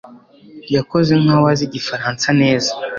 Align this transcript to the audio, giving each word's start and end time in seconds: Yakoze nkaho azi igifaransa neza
Yakoze 0.75 1.11
nkaho 1.21 1.45
azi 1.51 1.63
igifaransa 1.67 2.27
neza 2.41 2.71